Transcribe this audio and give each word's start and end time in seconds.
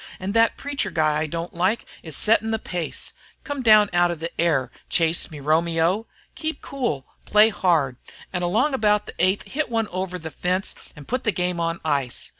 An' 0.19 0.33
thet 0.33 0.57
preacher 0.57 0.89
guy 0.89 1.17
I 1.21 1.27
don't 1.27 1.53
like 1.53 1.85
is 2.01 2.17
settin' 2.17 2.49
the 2.49 2.57
pace. 2.57 3.13
Come 3.43 3.61
down 3.61 3.87
out 3.93 4.09
of 4.09 4.19
the 4.19 4.31
air, 4.41 4.71
Chase, 4.89 5.29
me 5.29 5.39
Romeo. 5.39 6.07
Keep 6.33 6.63
cool, 6.63 7.05
play 7.25 7.49
hard, 7.49 7.97
an' 8.33 8.41
along 8.41 8.73
about 8.73 9.05
the 9.05 9.13
eighth 9.19 9.43
hit 9.51 9.69
one 9.69 9.87
over 9.89 10.17
the 10.17 10.31
fence 10.31 10.73
an' 10.95 11.05
put 11.05 11.23
the 11.23 11.31
game 11.31 11.59
on 11.59 11.79
ice. 11.85 12.29